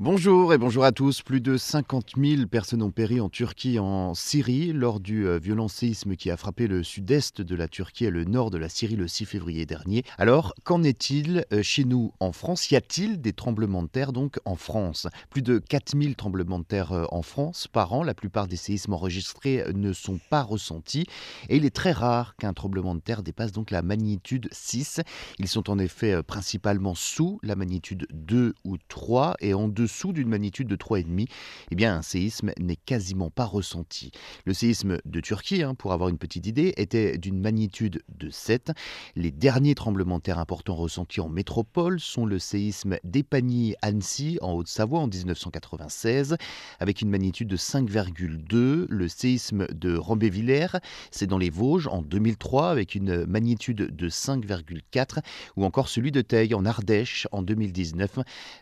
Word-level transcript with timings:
Bonjour 0.00 0.52
et 0.52 0.58
bonjour 0.58 0.82
à 0.82 0.90
tous. 0.90 1.22
Plus 1.22 1.40
de 1.40 1.56
50 1.56 2.14
000 2.16 2.48
personnes 2.48 2.82
ont 2.82 2.90
péri 2.90 3.20
en 3.20 3.28
Turquie, 3.28 3.78
en 3.78 4.12
Syrie, 4.14 4.72
lors 4.72 4.98
du 4.98 5.24
euh, 5.24 5.38
violent 5.38 5.68
séisme 5.68 6.16
qui 6.16 6.32
a 6.32 6.36
frappé 6.36 6.66
le 6.66 6.82
sud-est 6.82 7.40
de 7.40 7.54
la 7.54 7.68
Turquie 7.68 8.06
et 8.06 8.10
le 8.10 8.24
nord 8.24 8.50
de 8.50 8.58
la 8.58 8.68
Syrie 8.68 8.96
le 8.96 9.06
6 9.06 9.24
février 9.24 9.66
dernier. 9.66 10.02
Alors, 10.18 10.52
qu'en 10.64 10.82
est-il 10.82 11.44
euh, 11.52 11.62
chez 11.62 11.84
nous 11.84 12.12
en 12.18 12.32
France? 12.32 12.72
Y 12.72 12.74
a-t-il 12.74 13.20
des 13.20 13.32
tremblements 13.32 13.84
de 13.84 13.88
terre 13.88 14.12
donc 14.12 14.40
en 14.44 14.56
France? 14.56 15.06
Plus 15.30 15.42
de 15.42 15.58
4 15.60 15.96
000 15.96 16.14
tremblements 16.14 16.58
de 16.58 16.64
terre 16.64 16.90
euh, 16.90 17.04
en 17.12 17.22
France 17.22 17.68
par 17.68 17.92
an. 17.92 18.02
La 18.02 18.14
plupart 18.14 18.48
des 18.48 18.56
séismes 18.56 18.94
enregistrés 18.94 19.62
ne 19.72 19.92
sont 19.92 20.18
pas 20.28 20.42
ressentis 20.42 21.06
et 21.48 21.56
il 21.56 21.64
est 21.64 21.74
très 21.74 21.92
rare 21.92 22.34
qu'un 22.34 22.52
tremblement 22.52 22.96
de 22.96 23.00
terre 23.00 23.22
dépasse 23.22 23.52
donc 23.52 23.70
la 23.70 23.82
magnitude 23.82 24.48
6. 24.50 25.02
Ils 25.38 25.46
sont 25.46 25.70
en 25.70 25.78
effet 25.78 26.20
principalement 26.24 26.96
sous 26.96 27.38
la 27.44 27.54
magnitude 27.54 28.08
2 28.12 28.54
ou 28.64 28.76
3 28.88 29.36
et 29.38 29.54
en 29.54 29.68
deux 29.68 29.83
dessous 29.84 30.14
d'une 30.14 30.28
magnitude 30.28 30.66
de 30.66 30.76
3,5, 30.76 31.28
eh 31.70 31.74
bien 31.74 31.94
un 31.94 32.00
séisme 32.00 32.52
n'est 32.58 32.76
quasiment 32.76 33.28
pas 33.28 33.44
ressenti. 33.44 34.12
Le 34.46 34.54
séisme 34.54 34.96
de 35.04 35.20
Turquie, 35.20 35.62
hein, 35.62 35.74
pour 35.74 35.92
avoir 35.92 36.08
une 36.08 36.16
petite 36.16 36.46
idée, 36.46 36.72
était 36.78 37.18
d'une 37.18 37.38
magnitude 37.38 38.02
de 38.08 38.30
7. 38.30 38.72
Les 39.14 39.30
derniers 39.30 39.74
tremblements 39.74 40.16
de 40.16 40.22
terre 40.22 40.38
importants 40.38 40.74
ressentis 40.74 41.20
en 41.20 41.28
métropole 41.28 42.00
sont 42.00 42.24
le 42.24 42.38
séisme 42.38 42.96
d'Épagny-Annecy 43.04 44.38
en 44.40 44.52
Haute-Savoie 44.52 45.00
en 45.00 45.06
1996 45.06 46.36
avec 46.80 47.02
une 47.02 47.10
magnitude 47.10 47.48
de 47.48 47.58
5,2, 47.58 48.86
le 48.88 49.08
séisme 49.08 49.66
de 49.68 49.96
Rambévillers, 49.96 50.78
c'est 51.10 51.26
dans 51.26 51.36
les 51.36 51.50
Vosges 51.50 51.88
en 51.88 52.00
2003 52.00 52.70
avec 52.70 52.94
une 52.94 53.26
magnitude 53.26 53.94
de 53.94 54.08
5,4 54.08 55.18
ou 55.56 55.66
encore 55.66 55.90
celui 55.90 56.10
de 56.10 56.22
Teil 56.22 56.54
en 56.54 56.64
Ardèche 56.64 57.28
en 57.32 57.42
2019 57.42 58.20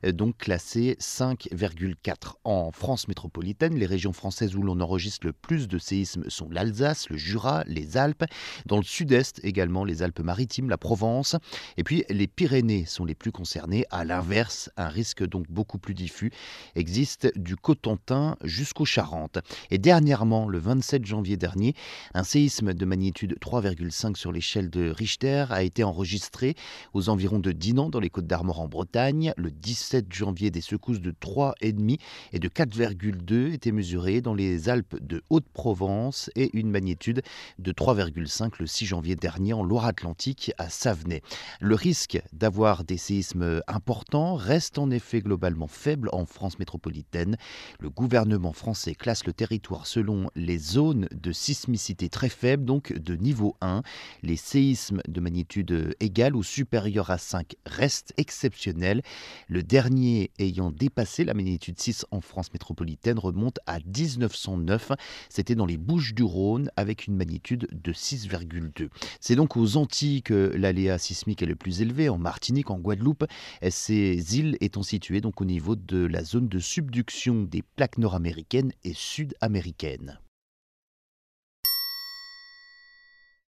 donc 0.08 0.38
classé 0.38 0.96
5,4. 1.12 2.36
En 2.44 2.72
France 2.72 3.06
métropolitaine, 3.06 3.74
les 3.74 3.84
régions 3.84 4.14
françaises 4.14 4.56
où 4.56 4.62
l'on 4.62 4.80
enregistre 4.80 5.26
le 5.26 5.34
plus 5.34 5.68
de 5.68 5.76
séismes 5.76 6.24
sont 6.28 6.48
l'Alsace, 6.48 7.10
le 7.10 7.18
Jura, 7.18 7.64
les 7.66 7.98
Alpes. 7.98 8.24
Dans 8.64 8.78
le 8.78 8.82
sud-est 8.82 9.38
également, 9.44 9.84
les 9.84 10.02
Alpes-Maritimes, 10.02 10.70
la 10.70 10.78
Provence. 10.78 11.36
Et 11.76 11.84
puis 11.84 12.04
les 12.08 12.26
Pyrénées 12.26 12.86
sont 12.86 13.04
les 13.04 13.14
plus 13.14 13.30
concernées. 13.30 13.84
À 13.90 14.04
l'inverse, 14.04 14.70
un 14.78 14.88
risque 14.88 15.22
donc 15.26 15.50
beaucoup 15.50 15.78
plus 15.78 15.92
diffus 15.92 16.30
existe 16.76 17.30
du 17.36 17.56
Cotentin 17.56 18.36
jusqu'aux 18.42 18.86
Charentes. 18.86 19.38
Et 19.70 19.76
dernièrement, 19.76 20.48
le 20.48 20.58
27 20.58 21.04
janvier 21.04 21.36
dernier, 21.36 21.74
un 22.14 22.24
séisme 22.24 22.72
de 22.72 22.84
magnitude 22.86 23.36
3,5 23.38 24.16
sur 24.16 24.32
l'échelle 24.32 24.70
de 24.70 24.88
Richter 24.88 25.44
a 25.50 25.62
été 25.62 25.84
enregistré 25.84 26.54
aux 26.94 27.10
environs 27.10 27.38
de 27.38 27.52
Dinan 27.52 27.90
dans 27.90 28.00
les 28.00 28.08
Côtes 28.08 28.26
d'Armor 28.26 28.60
en 28.60 28.68
Bretagne. 28.68 29.34
Le 29.36 29.50
17 29.50 30.10
janvier, 30.10 30.50
des 30.50 30.62
secousses 30.62 31.01
de 31.02 31.10
3,5 31.10 31.98
et 32.32 32.38
de 32.38 32.48
4,2 32.48 33.52
étaient 33.52 33.72
mesurés 33.72 34.20
dans 34.20 34.34
les 34.34 34.68
Alpes 34.68 34.96
de 35.02 35.22
Haute-Provence 35.28 36.30
et 36.36 36.50
une 36.54 36.70
magnitude 36.70 37.22
de 37.58 37.72
3,5 37.72 38.52
le 38.58 38.66
6 38.66 38.86
janvier 38.86 39.16
dernier 39.16 39.52
en 39.52 39.62
Loire-Atlantique 39.62 40.52
à 40.58 40.68
Savenay. 40.68 41.22
Le 41.60 41.74
risque 41.74 42.22
d'avoir 42.32 42.84
des 42.84 42.96
séismes 42.96 43.60
importants 43.66 44.34
reste 44.34 44.78
en 44.78 44.90
effet 44.90 45.20
globalement 45.20 45.66
faible 45.66 46.08
en 46.12 46.24
France 46.24 46.58
métropolitaine. 46.58 47.36
Le 47.80 47.90
gouvernement 47.90 48.52
français 48.52 48.94
classe 48.94 49.26
le 49.26 49.32
territoire 49.32 49.86
selon 49.86 50.30
les 50.36 50.58
zones 50.58 51.08
de 51.12 51.32
sismicité 51.32 52.08
très 52.08 52.28
faible, 52.28 52.64
donc 52.64 52.92
de 52.92 53.16
niveau 53.16 53.56
1. 53.60 53.82
Les 54.22 54.36
séismes 54.36 55.00
de 55.08 55.20
magnitude 55.20 55.94
égale 56.00 56.36
ou 56.36 56.42
supérieure 56.42 57.10
à 57.10 57.18
5 57.18 57.56
restent 57.66 58.14
exceptionnels. 58.16 59.02
Le 59.48 59.62
dernier 59.62 60.30
ayant 60.38 60.70
dépassé 60.70 60.91
la 60.96 61.34
magnitude 61.34 61.80
6 61.80 62.06
en 62.10 62.20
France 62.20 62.52
métropolitaine 62.52 63.18
remonte 63.18 63.58
à 63.66 63.78
1909. 63.80 64.92
C'était 65.28 65.54
dans 65.54 65.66
les 65.66 65.78
Bouches 65.78 66.14
du 66.14 66.22
Rhône 66.22 66.70
avec 66.76 67.06
une 67.06 67.16
magnitude 67.16 67.68
de 67.72 67.92
6,2. 67.92 68.88
C'est 69.20 69.34
donc 69.34 69.56
aux 69.56 69.76
Antilles 69.76 70.22
que 70.22 70.52
l'aléa 70.54 70.98
sismique 70.98 71.42
est 71.42 71.46
le 71.46 71.56
plus 71.56 71.80
élevé, 71.80 72.08
en 72.08 72.18
Martinique, 72.18 72.70
en 72.70 72.78
Guadeloupe. 72.78 73.24
Ces 73.70 74.38
îles 74.38 74.56
étant 74.60 74.82
situées 74.82 75.20
donc 75.20 75.40
au 75.40 75.44
niveau 75.44 75.76
de 75.76 76.04
la 76.04 76.22
zone 76.22 76.48
de 76.48 76.58
subduction 76.58 77.42
des 77.44 77.62
plaques 77.62 77.98
nord-américaines 77.98 78.72
et 78.84 78.92
sud-américaines. 78.94 80.18